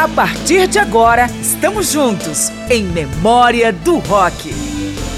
[0.00, 4.50] A partir de agora, estamos juntos em Memória do Rock.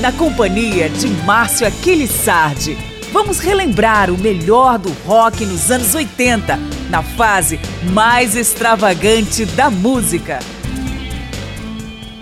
[0.01, 2.77] Na companhia de Márcio Aquiles Sardi,
[3.13, 6.59] vamos relembrar o melhor do rock nos anos 80,
[6.91, 7.61] na fase
[7.93, 10.41] mais extravagante da música.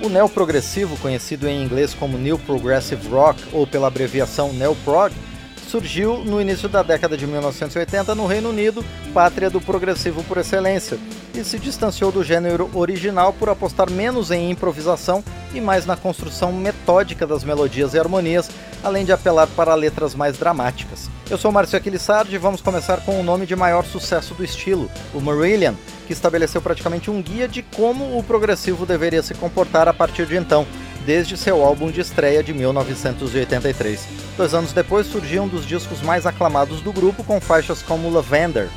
[0.02, 5.14] O neoprogressivo, conhecido em inglês como New Progressive Rock ou pela abreviação Neoprog,
[5.70, 8.84] surgiu no início da década de 1980 no Reino Unido,
[9.14, 10.98] pátria do progressivo por excelência,
[11.32, 15.22] e se distanciou do gênero original por apostar menos em improvisação
[15.54, 18.50] e mais na construção metódica das melodias e harmonias,
[18.82, 21.08] além de apelar para letras mais dramáticas.
[21.30, 24.90] Eu sou Márcio Aquilissardi e vamos começar com o nome de maior sucesso do estilo,
[25.14, 25.74] o Marillion,
[26.08, 30.36] que estabeleceu praticamente um guia de como o progressivo deveria se comportar a partir de
[30.36, 30.66] então,
[31.04, 34.06] desde seu álbum de estreia de 1983.
[34.36, 38.68] Dois anos depois surgiu um dos discos mais aclamados do grupo com faixas como Lavender,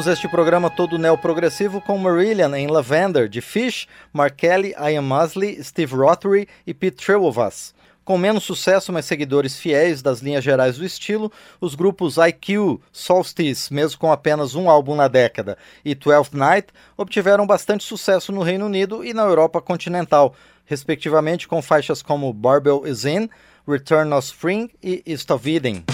[0.00, 5.62] Abrimos este programa todo neoprogressivo com Marillion em Lavender, de Fish, Mark Kelly, Ian Mosley,
[5.62, 7.74] Steve Rothery e Pete Trewovas.
[8.02, 11.30] Com menos sucesso, mas seguidores fiéis das linhas gerais do estilo,
[11.60, 17.46] os grupos IQ, Solstice, mesmo com apenas um álbum na década, e Twelfth Night obtiveram
[17.46, 23.04] bastante sucesso no Reino Unido e na Europa continental, respectivamente com faixas como Barbell Is
[23.04, 23.28] In,
[23.68, 25.84] Return of Spring e East of Eden.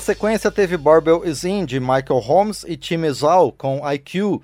[0.00, 4.40] Essa sequência teve Barbell Is In de Michael Holmes e Tim Izal com IQ,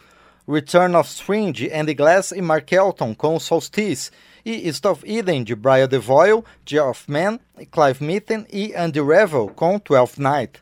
[0.47, 4.11] Return of Spring de Andy Glass e Mark Elton com Solstice,
[4.45, 7.41] e East of Eden de Brian DeVoyle, Geoff Mann,
[7.73, 10.61] Clive Mitten e Andy Revel com Twelfth Night.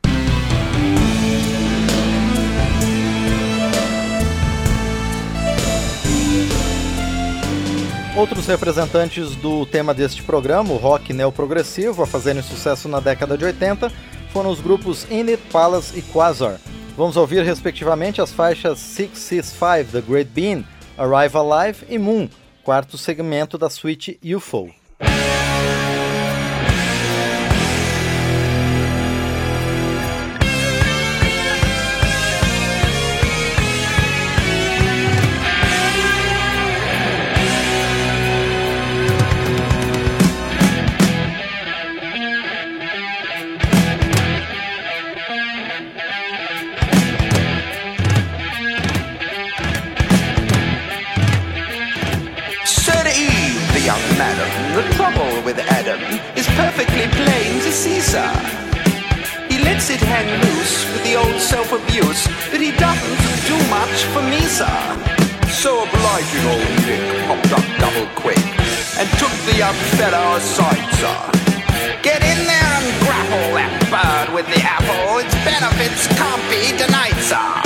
[8.17, 13.45] Outros representantes do tema deste programa, o rock neoprogressivo, a fazerem sucesso na década de
[13.45, 13.91] 80,
[14.35, 16.59] foram os grupos Init, Palace e Quasar.
[16.97, 20.65] Vamos ouvir respectivamente as faixas 665 The Great Bean,
[20.99, 22.29] Arrive Alive e Moon,
[22.65, 24.75] quarto segmento da suite UFO.
[61.55, 64.77] Self-abuse but he doesn't do much for me, sir.
[65.63, 68.45] So obliging old Nick popped up double quick
[68.99, 71.21] and took the young fellow aside, sir.
[72.03, 75.19] Get in there and grapple that bird with the apple.
[75.23, 77.64] Its benefits can't be denied, sir.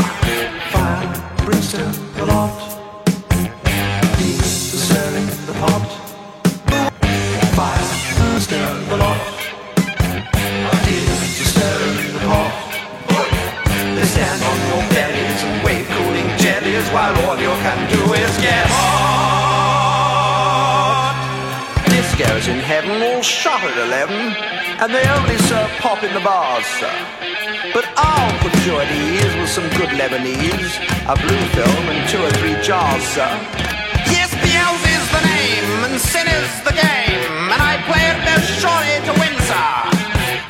[22.68, 26.92] Heaven all shut at 11, and they only serve pop in the bars, sir.
[27.72, 30.76] But I'll put you at ease with some good Lebanese,
[31.09, 33.33] a blue film and two or three jars, sir.
[34.12, 38.52] Yes, Beelz is the name, and sin is the game, and I play it most
[38.61, 39.72] surely to win, sir.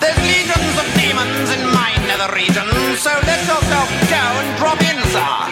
[0.03, 2.67] There's legions of demons in my nether region,
[2.99, 5.48] so let yourself go and drop in, sir.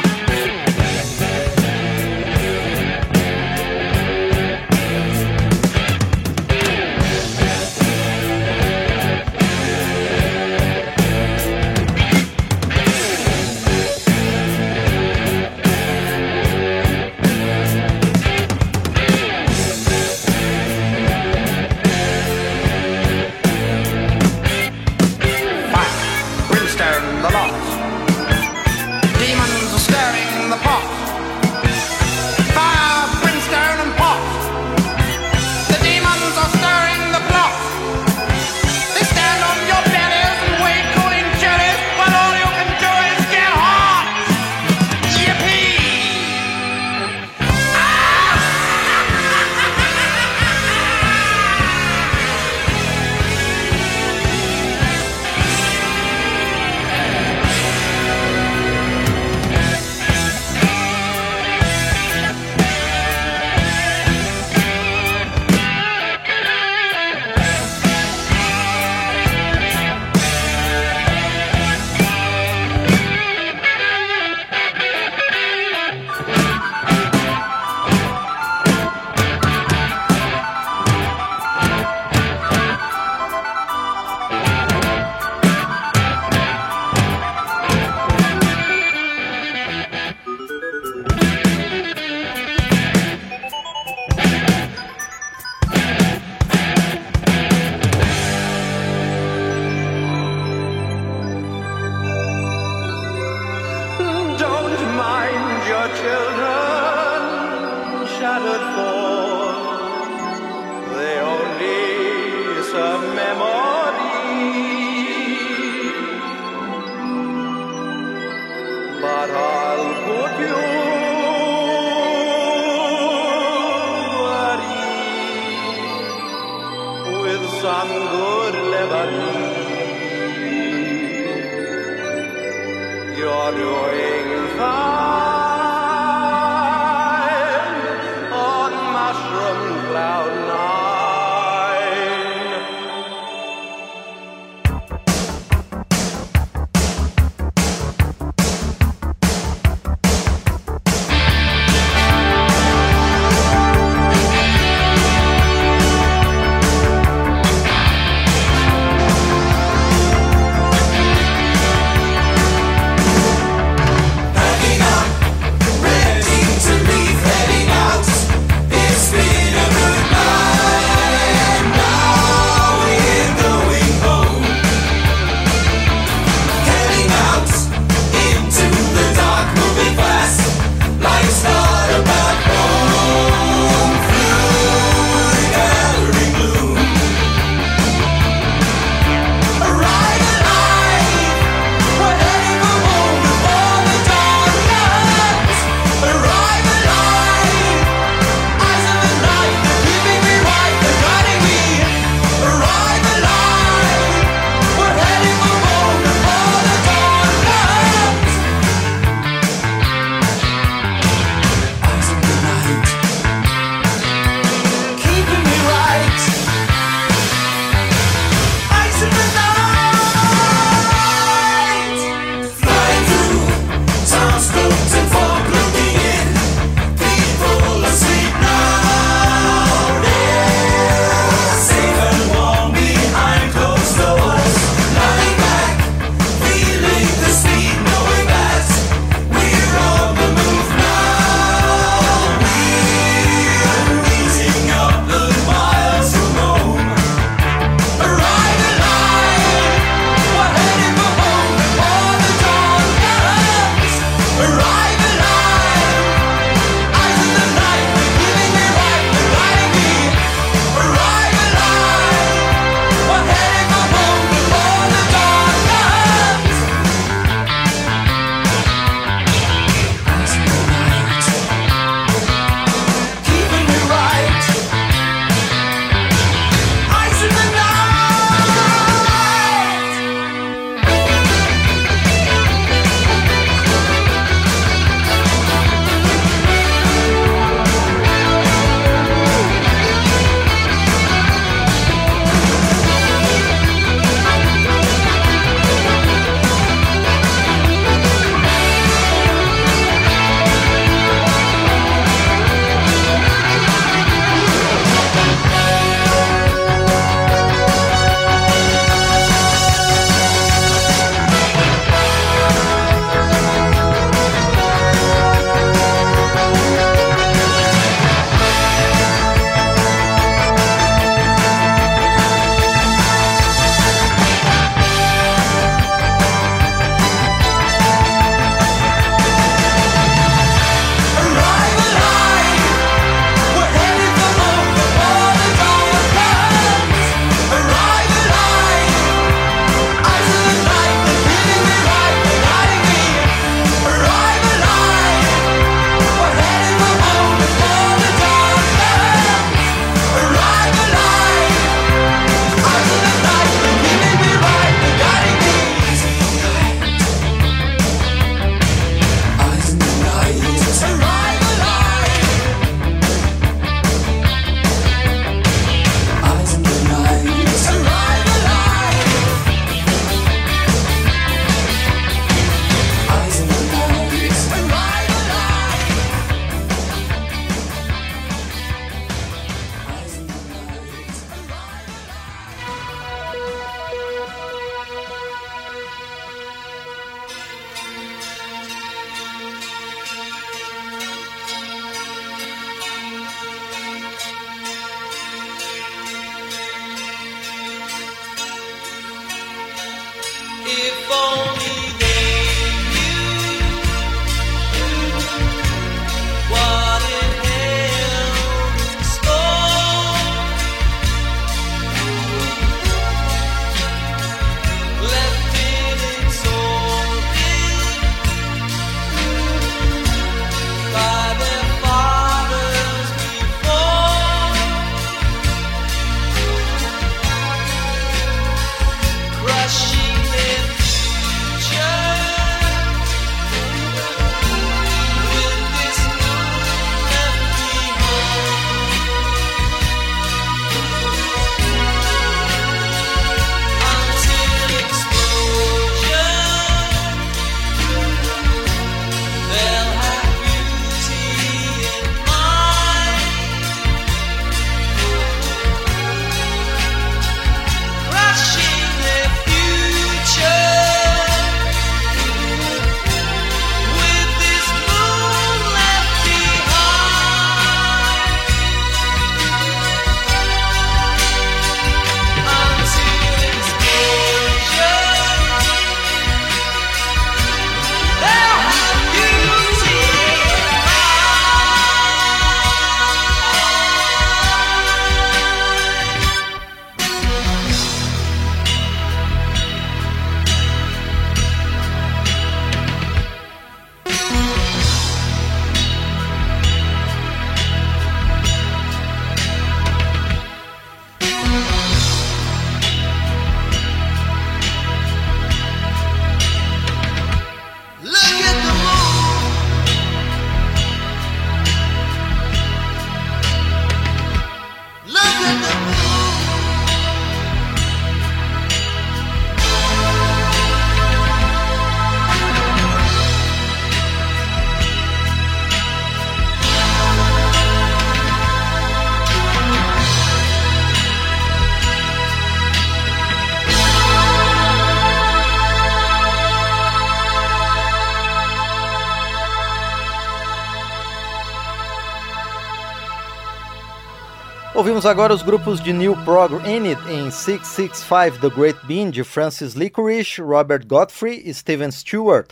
[544.86, 549.74] Ouvimos agora os grupos de New Prog Init em 665 The Great Bean de Francis
[549.74, 552.50] Licorice, Robert Godfrey e Steven Stewart.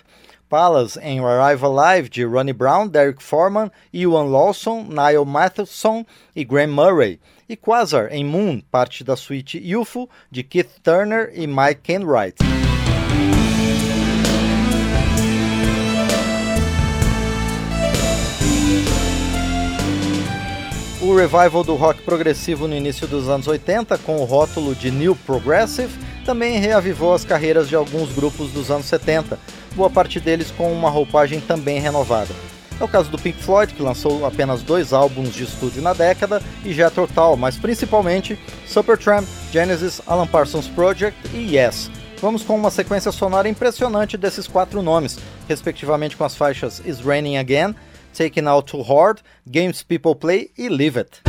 [0.51, 6.73] Palace em Arrival Live de Ronnie Brown, Derek Foreman, Ewan Lawson, Niall Matheson e Graham
[6.73, 7.21] Murray.
[7.49, 12.64] E Quasar em Moon, parte da suíte UFO de Keith Turner e Mike Kenwright.
[21.05, 25.15] O revival do rock progressivo no início dos anos 80, com o rótulo de New
[25.15, 25.93] Progressive,
[26.25, 29.39] também reavivou as carreiras de alguns grupos dos anos 70,
[29.75, 32.35] boa parte deles com uma roupagem também renovada.
[32.81, 36.43] É o caso do Pink Floyd, que lançou apenas dois álbuns de estúdio na década,
[36.65, 41.91] e Jethro Tull, mas principalmente Supertramp, Genesis, Alan Parsons Project e Yes.
[42.23, 47.37] Vamos com uma sequência sonora impressionante desses quatro nomes, respectivamente com as faixas Is Raining
[47.37, 47.75] Again,
[48.15, 51.21] Taken Out Too Hard, Games People Play e Leave It.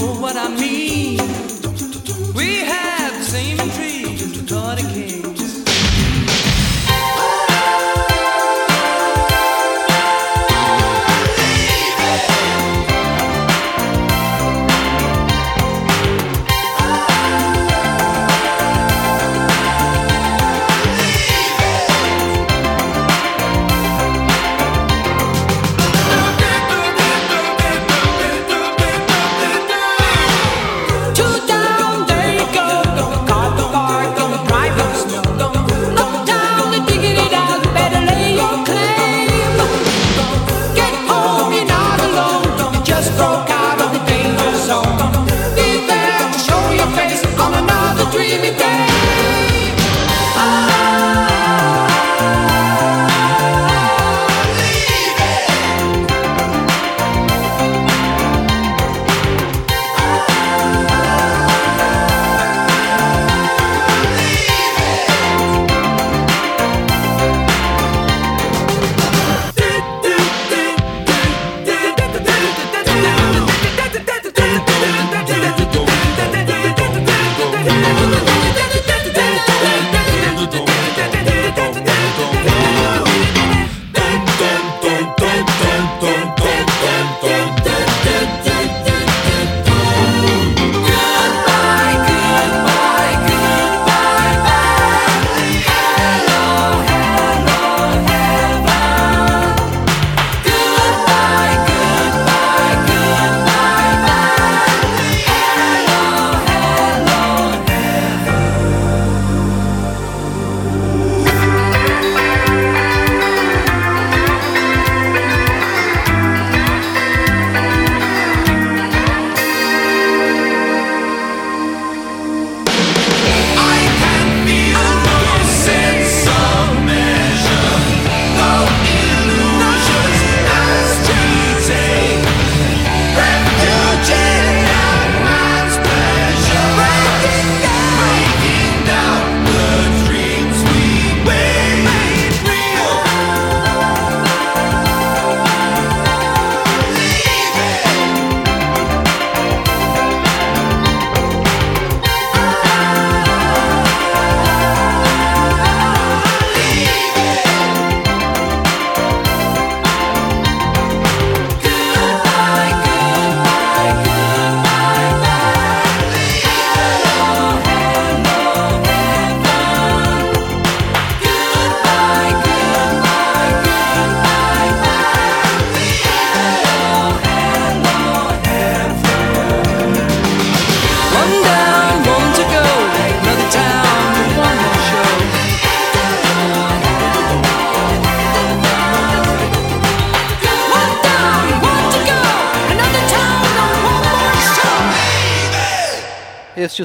[0.00, 0.77] know what I mean.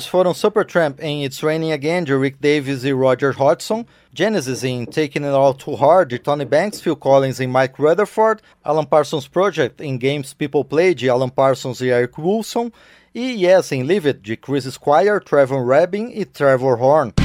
[0.02, 5.24] Foram Supertramp em It's Raining Again, de Rick Davis e Roger Hodgson, Genesis em Taking
[5.24, 9.84] It All Too Hard, de Tony Banks, Phil Collins e Mike Rutherford, Alan Parsons Project
[9.84, 12.72] em Games People Play, de Alan Parsons e Eric Wilson,
[13.14, 17.23] e Yes em Live It, de Chris Squire, Trevor Rabin e Trevor Horn.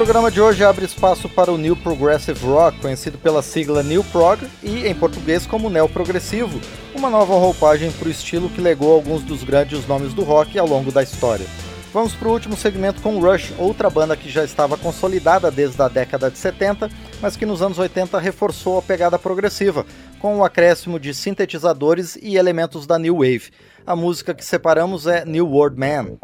[0.00, 4.40] Programa de hoje abre espaço para o New Progressive Rock, conhecido pela sigla New Prog
[4.62, 6.58] e em português como Neo Progressivo,
[6.94, 10.66] uma nova roupagem para o estilo que legou alguns dos grandes nomes do rock ao
[10.66, 11.44] longo da história.
[11.92, 15.88] Vamos para o último segmento com Rush, outra banda que já estava consolidada desde a
[15.88, 16.88] década de 70,
[17.20, 19.84] mas que nos anos 80 reforçou a pegada progressiva,
[20.18, 23.50] com o acréscimo de sintetizadores e elementos da New Wave.
[23.90, 26.16] A música que separamos é New World Man.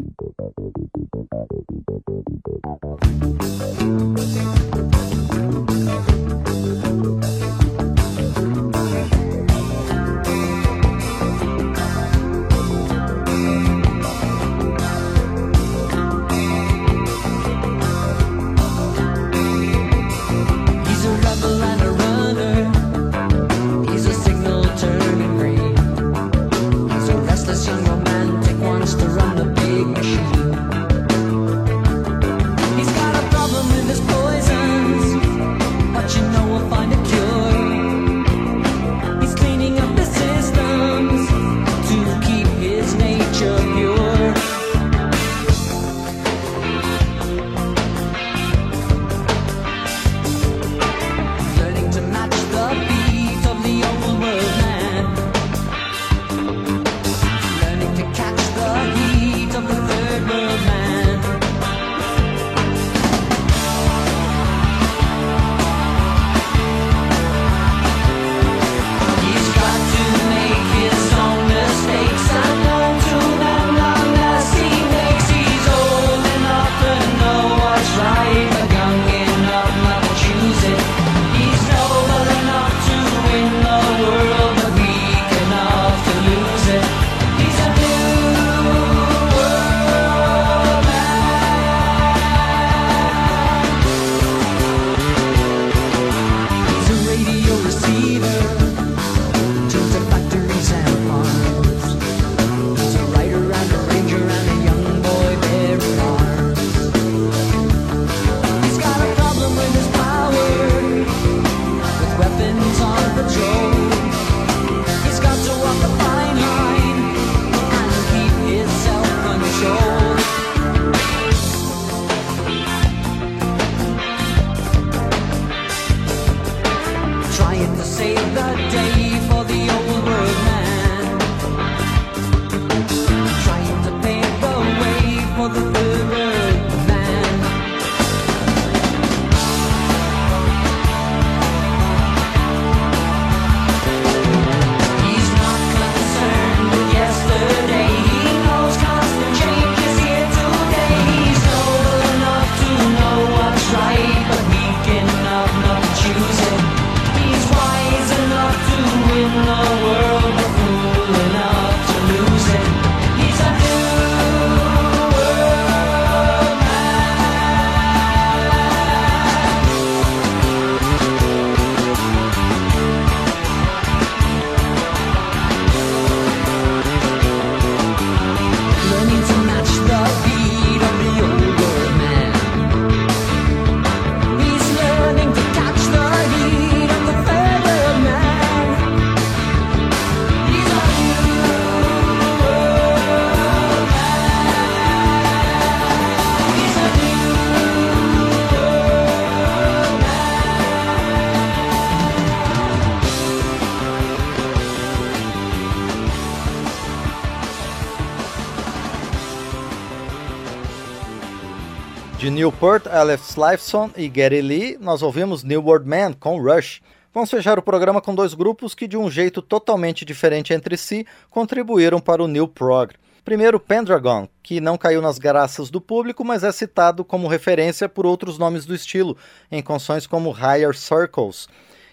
[212.37, 216.83] Newport, Alex Lifeson e Gary Lee, nós ouvimos New World Man com Rush.
[217.11, 221.03] Vamos fechar o programa com dois grupos que, de um jeito totalmente diferente entre si,
[221.31, 222.91] contribuíram para o New Prog.
[223.25, 228.05] Primeiro, Pendragon, que não caiu nas graças do público, mas é citado como referência por
[228.05, 229.17] outros nomes do estilo,
[229.51, 231.49] em canções como Higher Circles.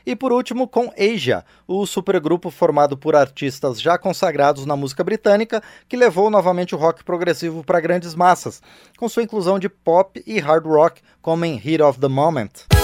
[0.07, 5.63] E por último, com Asia, o supergrupo formado por artistas já consagrados na música britânica,
[5.89, 8.61] que levou novamente o rock progressivo para grandes massas,
[8.99, 12.84] com sua inclusão de pop e hard rock, como em Heat of the Moment.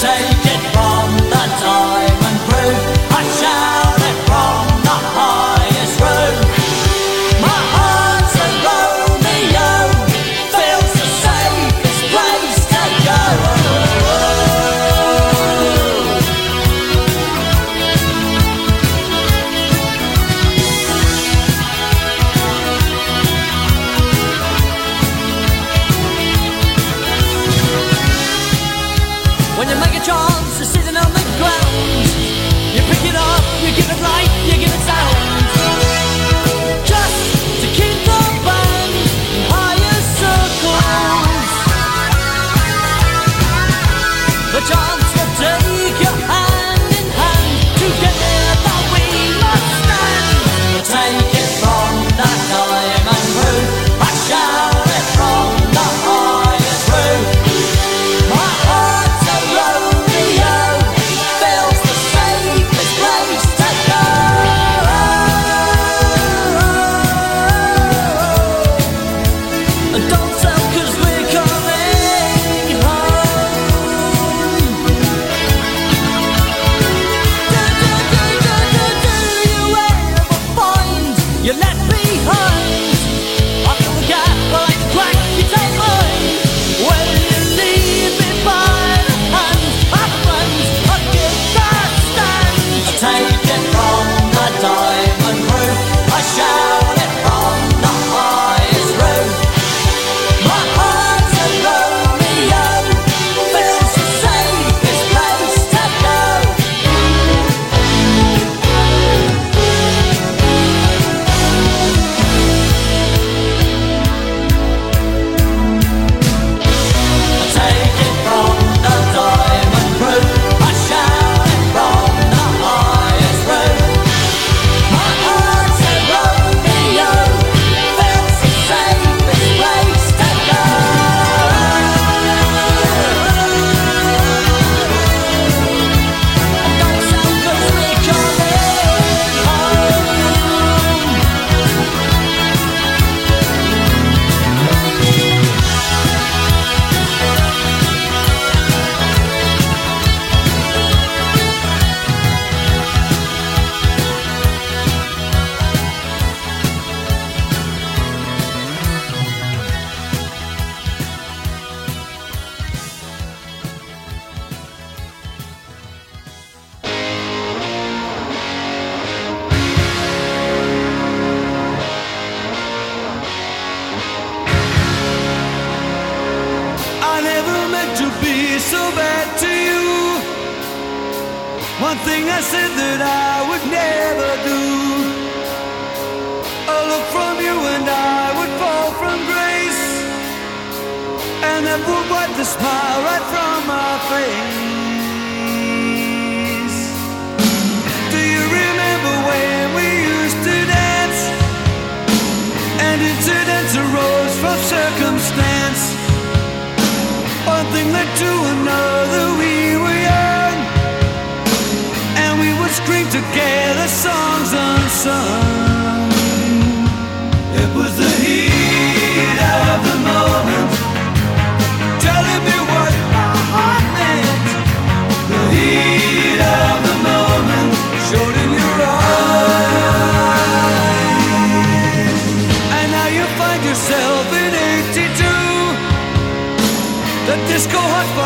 [0.00, 0.39] tight.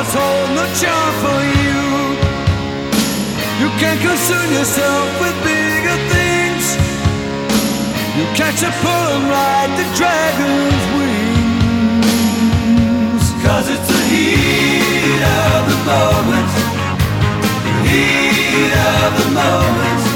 [0.05, 1.81] Hotspots hold no charm for you.
[3.61, 6.77] You can't concern yourself with bigger things.
[8.17, 11.25] You catch a pull and ride the dragon's wings.
[13.45, 16.51] Cause it's the heat of the moment.
[17.65, 20.14] The heat of the moment.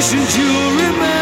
[0.00, 1.19] wishing you'll remember.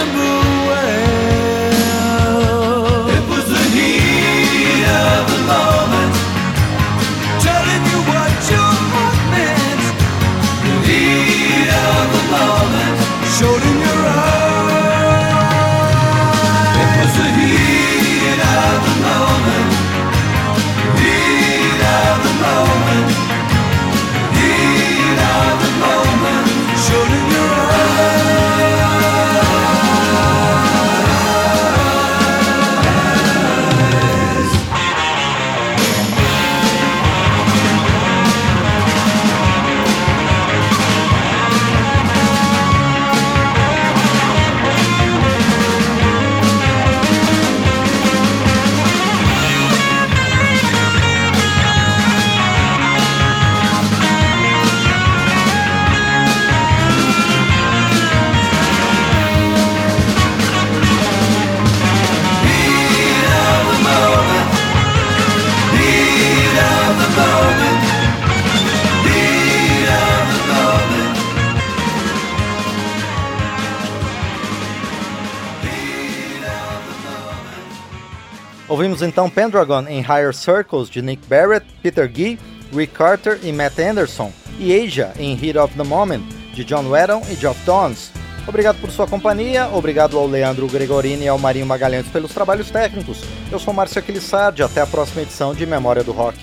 [78.98, 82.36] Ouvimos então Pendragon em Higher Circles de Nick Barrett, Peter Gee,
[82.74, 86.22] Rick Carter e Matt Anderson, e Asia em Heat of the Moment
[86.52, 88.10] de John Wetton e Geoff Downs.
[88.44, 93.20] Obrigado por sua companhia, obrigado ao Leandro Gregorini e ao Marinho Magalhães pelos trabalhos técnicos.
[93.52, 96.36] Eu sou Márcio Aquilissardi, até a próxima edição de Memória do Rock.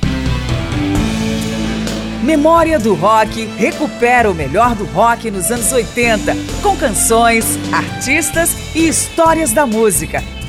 [2.24, 6.34] Memória do Rock recupera o melhor do rock nos anos 80,
[6.64, 10.24] com canções, artistas e histórias da música.